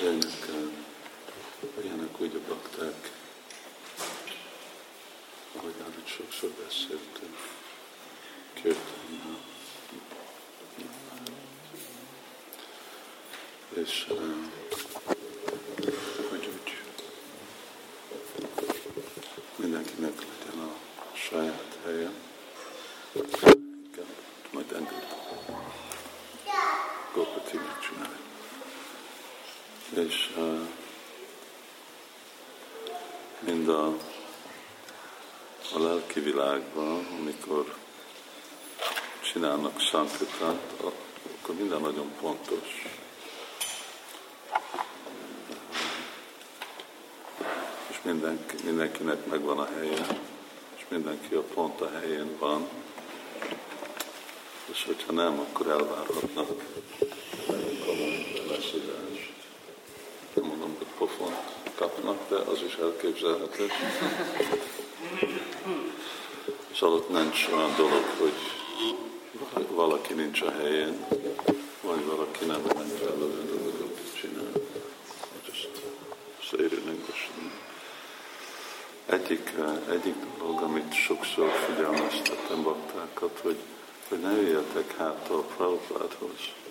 Ilyenek, 0.00 0.48
ilyenek 1.82 2.20
úgy 2.20 2.34
a 2.34 2.48
bakták, 2.48 3.10
ahogy 5.56 5.74
már 5.80 5.88
itt 5.98 6.06
sokszor 6.06 6.50
beszéltünk, 6.50 7.36
kirtannal. 8.52 9.38
És 13.74 14.06
uh, 14.10 14.18
hogy 16.30 16.48
úgy 16.52 16.72
mindenkinek 19.56 20.14
legyen 20.14 20.62
a 20.62 20.76
saját 21.14 21.63
És 29.98 30.30
mind 33.38 33.68
a, 33.68 33.86
a 35.74 35.78
lelki 35.78 36.20
világban, 36.20 37.06
amikor 37.20 37.74
csinálnak 39.20 39.80
szankatát, 39.80 40.82
akkor 41.40 41.54
minden 41.54 41.80
nagyon 41.80 42.12
pontos. 42.20 42.86
És 47.90 47.96
mindenki, 48.02 48.56
mindenkinek 48.64 49.26
megvan 49.26 49.58
a 49.58 49.68
helye, 49.74 50.06
és 50.76 50.84
mindenki 50.88 51.34
a 51.34 51.42
pont 51.42 51.80
a 51.80 51.90
helyén 51.90 52.38
van. 52.38 52.68
És 54.70 54.84
hogyha 54.84 55.12
nem, 55.12 55.38
akkor 55.38 55.68
elvárhatnak 55.68 56.62
komoly 57.86 58.42
leszívást. 58.48 59.33
Pofont 60.98 61.36
kapnak, 61.74 62.28
de 62.28 62.36
az 62.36 62.62
is 62.66 62.74
elképzelhető. 62.74 63.66
És 66.72 66.80
alatt 66.80 67.08
nincs 67.08 67.48
olyan 67.52 67.74
dolog, 67.76 68.04
hogy 68.18 68.32
valaki 69.68 70.12
nincs 70.12 70.40
a 70.40 70.50
helyén, 70.50 71.06
vagy 71.80 72.04
valaki 72.06 72.44
nem 72.44 72.60
megfelelő 72.60 73.44
dolgokat 73.50 74.18
csinál. 74.20 74.50
Just 75.46 75.68
English. 76.52 77.28
Egyik, 79.06 79.52
egyik 79.90 80.14
dolog, 80.38 80.62
amit 80.62 80.92
sokszor 80.92 81.50
figyelmeztettem 81.50 82.62
baktákat, 82.62 83.38
hogy, 83.42 83.56
hogy 84.08 84.18
ne 84.20 84.32
jöjjetek 84.32 84.96
hát 84.96 85.28
a 85.30 85.34
Prabhupádhoz. 85.56 86.63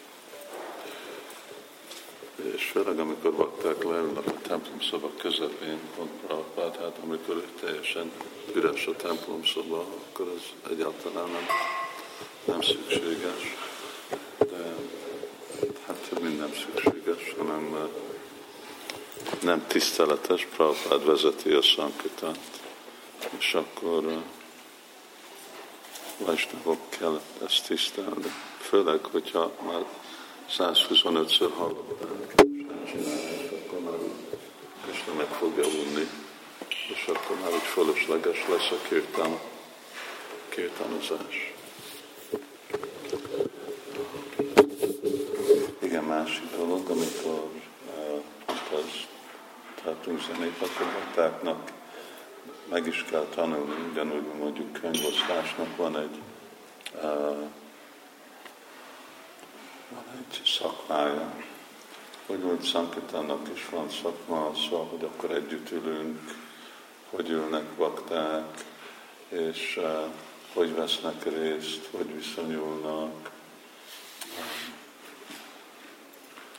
És 2.55 2.63
főleg, 2.63 2.99
amikor 2.99 3.33
bakták 3.33 3.83
leülnek 3.83 4.25
a 4.25 4.41
templom 4.41 4.81
szoba 4.81 5.11
közepén, 5.17 5.79
pont 5.95 6.11
Prabhupád, 6.25 6.75
hát 6.75 6.97
amikor 7.03 7.43
teljesen 7.59 8.11
üres 8.53 8.87
a 8.87 8.95
templom 8.95 9.45
szoba, 9.45 9.77
akkor 9.77 10.27
az 10.35 10.71
egyáltalán 10.71 11.29
nem 11.29 11.45
nem 12.45 12.61
szükséges, 12.61 13.55
de 14.37 14.75
hát 15.87 15.95
több 16.09 16.21
minden 16.21 16.53
szükséges, 16.53 17.35
hanem 17.37 17.89
nem 19.41 19.67
tiszteletes, 19.67 20.47
Prabhupád 20.55 21.05
vezeti 21.05 21.51
a 21.51 21.61
szankitát, 21.61 22.61
és 23.37 23.53
akkor 23.53 24.23
Vajsnavok 26.17 26.89
kell 26.89 27.21
ezt 27.45 27.67
tisztelni. 27.67 28.33
Főleg, 28.59 29.05
hogyha 29.05 29.51
már 29.65 29.85
125-ször 30.49 31.51
hallották, 31.57 32.35
csinálják, 32.85 33.51
akkor 33.51 35.15
meg 35.17 35.27
fogja 35.27 35.63
unni, 35.65 36.07
és 36.67 37.05
akkor 37.07 37.39
már 37.41 37.53
úgy 37.53 37.67
fölösleges 37.73 38.47
lesz 38.47 38.71
a 38.71 38.87
kirtán, 38.87 39.39
kirtánozás. 40.49 41.53
Igen, 45.79 46.03
másik 46.03 46.55
dolog, 46.57 46.89
amikor 46.89 47.49
uh, 47.97 48.23
az 48.73 49.07
tartunk 49.83 50.21
zenét, 50.21 50.61
akkor 50.61 50.87
meg 52.69 52.87
is 52.87 53.05
kell 53.09 53.27
tanulni, 53.35 53.75
ugyanúgy 53.91 54.25
mondjuk 54.39 54.73
könyvosztásnak 54.73 55.75
van 55.75 55.97
egy, 55.97 56.19
uh, 57.03 57.49
szakmája, 60.45 61.33
hogy 62.25 62.41
úgy 62.41 62.65
Sankitának 62.65 63.49
is 63.53 63.69
van 63.69 63.89
szakma, 63.89 64.51
szóval, 64.55 64.85
hogy 64.85 65.03
akkor 65.03 65.31
együtt 65.31 65.71
ülünk, 65.71 66.19
hogy 67.09 67.29
ülnek 67.29 67.63
bakták, 67.63 68.65
és 69.29 69.77
uh, 69.77 70.11
hogy 70.53 70.75
vesznek 70.75 71.23
részt, 71.23 71.89
hogy 71.91 72.15
viszonyulnak. 72.15 73.31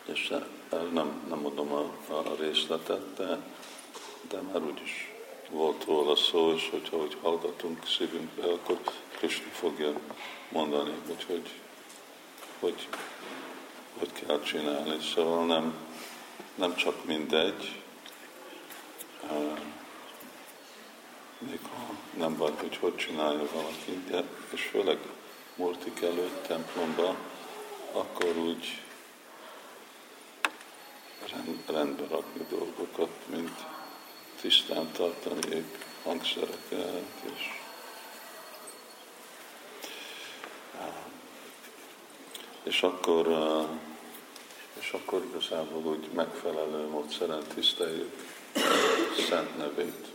És 0.05 0.29
nem, 0.93 1.25
nem 1.29 1.39
mondom 1.39 1.73
a, 1.73 2.15
a 2.15 2.35
részletet, 2.41 3.15
de, 3.17 3.39
de 4.29 4.41
már 4.41 4.63
úgyis 4.63 5.13
volt 5.51 5.85
róla 5.85 6.17
szó, 6.17 6.53
és 6.53 6.69
hogyha 6.71 6.97
hogy 6.97 7.17
hallgatunk 7.23 7.87
szívünkbe, 7.87 8.53
akkor 8.53 8.79
Krishna 9.17 9.51
fogja 9.53 9.93
mondani, 10.49 10.93
hogy 11.07 11.25
hogy, 12.61 12.89
hogy, 13.99 14.13
kell 14.13 14.41
csinálni. 14.41 15.01
Szóval 15.15 15.47
nem, 15.47 15.75
nem 16.55 16.75
csak 16.75 17.05
mindegy, 17.05 17.83
még 21.39 21.61
ha 21.63 21.95
nem 22.17 22.37
baj, 22.37 22.53
hogy 22.57 22.77
hogy 22.77 22.97
csinálja 22.97 23.49
valaki, 23.53 24.03
de 24.09 24.25
és 24.53 24.63
főleg 24.63 24.99
Murtik 25.57 26.01
előtt 26.01 26.47
templomba, 26.47 27.17
akkor 27.93 28.37
úgy 28.37 28.81
rend, 31.31 31.61
rendbe 31.67 32.07
rakni 32.11 32.47
dolgokat, 32.49 33.11
mint 33.27 33.65
tisztán 34.41 34.91
tartani 34.93 35.65
hangszereket, 36.03 37.05
és 37.37 37.64
és 42.65 42.83
akkor, 42.83 43.27
és 44.81 44.93
akkor 44.93 45.25
igazából 45.25 45.93
úgy 45.93 46.09
megfelelő 46.15 46.87
módszeren 46.89 47.43
tiszteljük 47.55 48.13
szent 49.29 49.57
nevét. 49.57 50.13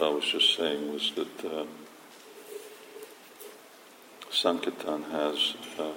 what 0.00 0.10
I 0.10 0.14
was 0.14 0.32
just 0.32 0.54
saying 0.54 0.92
was 0.92 1.12
that 1.12 1.44
uh, 1.44 1.64
Sankirtan 4.30 5.02
has 5.04 5.56
uh, 5.78 5.92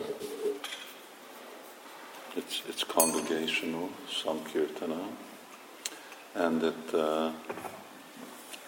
it's 2.36 2.64
it's 2.68 2.84
congregational 2.84 3.90
Sankirtana, 4.10 5.08
and 6.36 6.62
that 6.62 6.94
uh, 6.94 7.32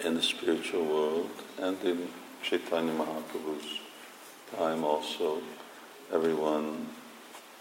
in 0.05 0.15
the 0.15 0.21
spiritual 0.21 0.85
world 0.85 1.29
and 1.59 1.83
in 1.83 2.07
Chaitanya 2.47 2.93
Mahaprabhu's 2.93 3.79
time 4.55 4.83
also, 4.83 5.41
everyone 6.13 6.87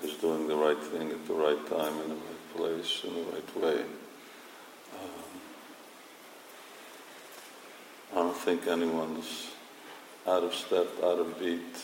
is 0.03 0.13
doing 0.19 0.47
the 0.47 0.55
right 0.55 0.79
thing 0.79 1.11
at 1.11 1.27
the 1.27 1.33
right 1.33 1.67
time 1.69 1.99
in 2.03 2.11
the 2.11 2.15
right 2.15 2.57
place 2.57 3.01
in 3.05 3.15
the 3.15 3.23
right 3.33 3.57
way. 3.57 3.85
I 8.13 8.17
don't 8.17 8.37
think 8.37 8.67
anyone's 8.67 9.53
out 10.29 10.45
of 10.45 10.55
step, 10.55 10.87
out 11.03 11.19
of 11.19 11.41
beat, 11.41 11.83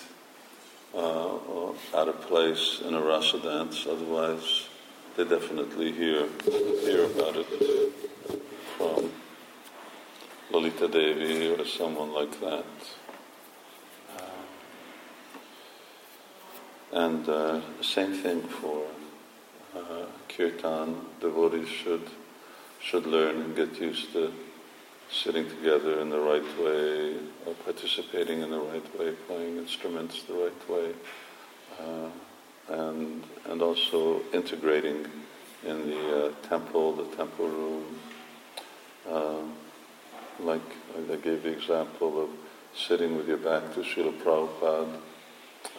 uh, 0.95 0.99
or 0.99 1.75
out 1.95 2.09
of 2.09 2.21
place 2.21 2.83
in 2.87 2.93
a 2.93 3.01
rasa 3.01 3.41
dance. 3.41 3.87
Otherwise, 3.89 4.69
they 5.17 5.25
definitely 5.25 5.91
hear 5.91 6.29
hear 6.85 7.07
about 7.07 7.37
it 7.37 7.93
from 8.77 9.11
Lalita 10.53 10.89
Devi 10.89 11.49
or 11.49 11.65
someone 11.65 12.13
like 12.13 12.41
that. 12.41 12.65
Uh, 14.19 14.23
and 16.93 17.29
uh, 17.29 17.61
same 17.83 18.15
thing 18.15 18.43
for 18.43 18.87
uh, 19.77 20.07
kirtan. 20.29 21.07
Devotees 21.21 21.69
should 21.69 22.11
should 22.81 23.07
learn 23.07 23.37
and 23.43 23.55
get 23.55 23.81
used 23.81 24.13
to 24.13 24.33
sitting 25.11 25.49
together 25.49 26.01
in 26.01 26.09
the 26.09 26.19
right 26.19 26.59
way, 26.59 27.15
or 27.47 27.55
participating 27.65 28.41
in 28.41 28.51
the 28.51 28.59
right 28.59 28.99
way, 28.99 29.13
playing 29.27 29.59
instruments 29.59 30.23
the 30.23 30.35
right 30.35 30.69
way, 30.69 30.93
uh, 31.79 32.09
and 32.69 33.23
and 33.49 33.63
also 33.63 34.23
integrating 34.33 35.07
in 35.65 35.91
the 35.91 36.27
uh, 36.27 36.33
temple, 36.49 36.93
the 36.95 37.17
temple 37.17 37.47
room. 37.47 37.85
Like 40.45 40.63
I 40.97 41.17
gave 41.17 41.43
the 41.43 41.51
example 41.51 42.23
of 42.23 42.31
sitting 42.75 43.17
with 43.17 43.29
your 43.29 43.37
back 43.37 43.75
to 43.75 43.81
Srila 43.81 44.19
Prabhupada. 44.23 44.97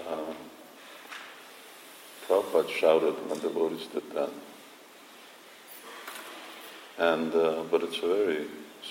Uh, 0.08 0.34
Prabhupada 2.28 2.70
shouted 2.70 3.16
when 3.28 3.40
devotees 3.40 3.88
did 3.88 4.10
that. 4.12 4.30
And, 6.98 7.34
uh, 7.34 7.64
but 7.72 7.84
it's 7.84 7.98
a 7.98 8.08
very 8.08 8.46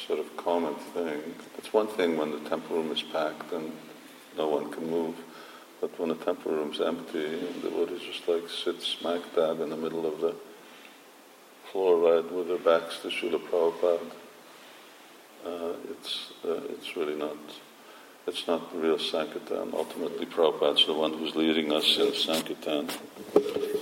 sort 0.07 0.19
of 0.19 0.37
common 0.37 0.75
thing. 0.75 1.35
It's 1.59 1.73
one 1.73 1.87
thing 1.87 2.17
when 2.17 2.31
the 2.33 2.49
temple 2.49 2.77
room 2.77 2.91
is 2.91 3.03
packed 3.03 3.53
and 3.53 3.73
no 4.37 4.49
one 4.49 4.71
can 4.73 4.91
move, 4.91 5.15
but 5.81 5.97
when 5.99 6.09
the 6.09 6.15
temple 6.17 6.53
room's 6.53 6.81
empty 6.81 7.25
and 7.25 7.63
the 7.63 7.71
devotees 7.71 8.03
just 8.03 8.27
like 8.27 8.49
sit 8.49 8.83
smack 8.83 9.21
dab 9.35 9.61
in 9.61 9.71
the 9.71 9.77
middle 9.77 10.07
of 10.07 10.21
the 10.21 10.35
floor 11.71 11.99
right 11.99 12.33
with 12.33 12.49
their 12.49 12.59
backs 12.59 12.99
to 13.03 13.09
Srila 13.09 13.41
Prabhupada, 13.49 14.11
uh, 15.47 15.73
it's, 15.91 16.33
uh, 16.45 16.61
it's 16.71 16.97
really 16.97 17.17
not, 17.17 17.37
it's 18.27 18.47
not 18.47 18.75
real 18.79 18.99
Sankirtan. 18.99 19.73
Ultimately, 19.75 20.27
Prabhupada's 20.27 20.87
the 20.87 20.95
one 20.95 21.13
who's 21.15 21.35
leading 21.35 21.73
us 21.73 21.99
in 21.99 22.15
Sankirtan, 22.15 22.89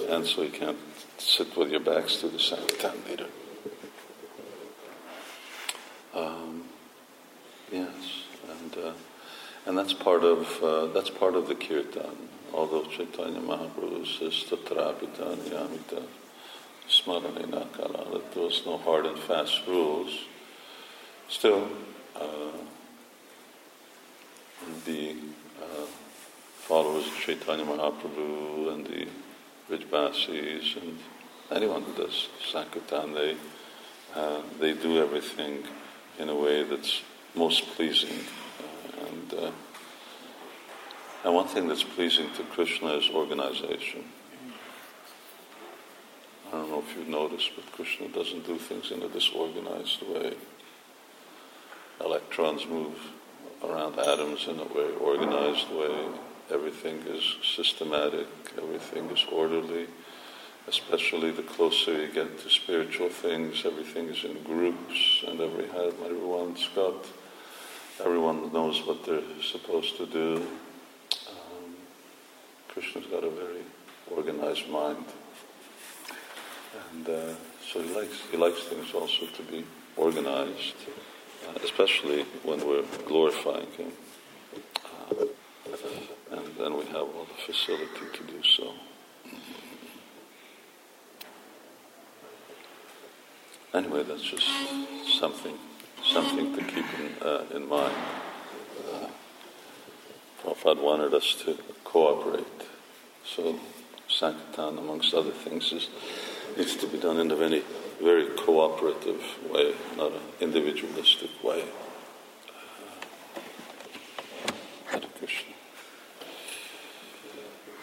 and 0.09 0.27
so 0.27 0.43
you 0.43 0.51
can't 0.51 0.79
sit 1.19 1.57
with 1.57 1.71
your 1.71 1.81
backs 1.81 2.17
to 2.17 2.29
the 2.29 2.39
Sankirtan 2.39 2.97
leader. 3.09 3.27
Um, 6.15 6.65
yes, 7.71 8.25
and 8.49 8.85
uh, 8.85 8.93
and 9.67 9.77
that's 9.77 9.93
part 9.93 10.25
of 10.25 10.63
uh, 10.63 10.87
that's 10.87 11.11
part 11.11 11.35
of 11.35 11.49
the 11.49 11.55
kirtan. 11.55 12.29
Although 12.55 12.85
Chaitanya 12.87 13.41
Mahaprabhu 13.41 14.07
says 14.07 14.45
tatrapita 14.49 15.37
niyamita 15.37 16.03
smaranena 16.89 17.71
kala, 17.73 18.11
that 18.13 18.33
there's 18.35 18.63
no 18.65 18.79
hard 18.79 19.05
and 19.07 19.19
fast 19.19 19.61
rules. 19.67 20.25
Still, 21.29 21.69
uh, 22.17 22.53
the 24.87 25.15
uh, 25.61 25.85
followers 26.57 27.07
of 27.07 27.15
Chaitanya 27.21 27.67
Mahaprabhu 27.67 28.73
and 28.73 28.87
the 28.87 29.07
Vrijbasis 29.69 30.81
and 30.81 30.99
anyone 31.51 31.83
who 31.83 31.93
does 31.93 32.29
Sankirtan, 32.51 33.13
they, 33.13 33.37
uh, 34.15 34.41
they 34.59 34.73
do 34.73 35.03
everything 35.03 35.65
in 36.19 36.31
a 36.31 36.35
way 36.35 36.65
that's 36.65 37.03
most 37.35 37.67
pleasing. 37.77 38.25
Uh, 38.59 39.07
and, 39.07 39.35
uh, 39.35 39.51
and 41.25 41.35
one 41.35 41.47
thing 41.47 41.69
that's 41.69 41.85
pleasing 41.85 42.33
to 42.37 42.43
Krishna 42.45 42.95
is 42.95 43.11
organization. 43.11 44.05
I 46.49 46.53
don't 46.53 46.71
know 46.71 46.79
if 46.79 46.97
you've 46.97 47.09
noticed, 47.09 47.51
but 47.55 47.71
Krishna 47.73 48.09
doesn't 48.09 48.47
do 48.47 48.57
things 48.57 48.91
in 48.91 49.03
a 49.03 49.09
disorganized 49.09 50.01
way. 50.09 50.33
Electrons 52.05 52.67
move 52.67 52.97
around 53.65 53.99
atoms 53.99 54.47
in 54.47 54.61
a 54.61 54.65
very 54.67 54.95
organized 54.95 55.71
way. 55.71 56.09
Everything 56.51 57.03
is 57.07 57.37
systematic, 57.43 58.27
everything 58.57 59.11
is 59.11 59.25
orderly 59.31 59.87
especially 60.69 61.31
the 61.31 61.43
closer 61.43 61.93
you 61.93 62.13
get 62.13 62.39
to 62.41 62.51
spiritual 62.51 63.09
things, 63.09 63.65
everything 63.65 64.09
is 64.09 64.25
in 64.25 64.43
groups, 64.43 65.25
and 65.27 65.41
every 65.41 65.65
everyone's 65.65 66.69
got, 66.75 67.07
everyone 68.05 68.53
knows 68.53 68.87
what 68.87 69.05
they're 69.05 69.23
supposed 69.43 69.97
to 69.97 70.07
do. 70.07 70.47
Um, 71.29 71.75
Krishna's 72.69 73.07
got 73.07 73.25
a 73.25 73.31
very 73.31 73.65
organized 74.15 74.69
mind, 74.69 75.05
and 76.93 77.09
uh, 77.09 77.35
so 77.73 77.81
he 77.81 77.95
likes 77.95 78.21
he 78.31 78.37
likes 78.37 78.63
things 78.65 78.93
also 78.93 79.27
to 79.27 79.43
be 79.45 79.65
organized, 79.97 80.77
especially 81.63 82.23
when 82.43 82.67
we're 82.67 82.85
glorifying 83.07 83.71
him, 83.73 83.93
uh, 85.11 85.25
and 86.33 86.47
then 86.59 86.77
we 86.77 86.85
have 86.87 86.97
all 86.97 87.27
the 87.27 87.53
facility 87.53 88.07
to 88.15 88.23
do 88.25 88.43
so. 88.43 88.73
Anyway, 93.75 94.03
that's 94.03 94.23
just 94.23 94.49
something, 95.21 95.55
something 96.03 96.55
to 96.57 96.63
keep 96.63 96.87
in, 96.99 97.27
uh, 97.27 97.45
in 97.55 97.69
mind. 97.69 97.95
Uh, 98.93 99.07
Prabhupada 100.43 100.83
wanted 100.83 101.15
us 101.15 101.35
to 101.45 101.57
cooperate. 101.85 102.47
So 103.25 103.61
Sankirtan, 104.09 104.79
amongst 104.79 105.13
other 105.13 105.31
things, 105.31 105.73
is, 105.73 105.89
needs 106.57 106.77
to 106.77 106.87
be 106.87 106.99
done 106.99 107.19
in 107.19 107.31
a 107.31 107.37
very, 107.37 107.63
very 108.01 108.27
cooperative 108.37 109.23
way, 109.51 109.75
not 109.97 110.13
an 110.13 110.21
individualistic 110.41 111.31
way. 111.43 111.65